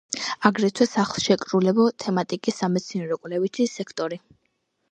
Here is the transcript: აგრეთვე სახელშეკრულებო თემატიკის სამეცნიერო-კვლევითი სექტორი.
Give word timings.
აგრეთვე 0.49 0.85
სახელშეკრულებო 0.93 1.85
თემატიკის 2.05 2.59
სამეცნიერო-კვლევითი 2.63 3.71
სექტორი. 3.77 4.23